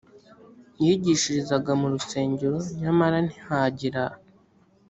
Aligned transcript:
yigishirizaga 0.83 1.71
mu 1.79 1.87
rusengero 1.93 2.57
nyamara 2.79 3.17
ntihagira 3.27 4.03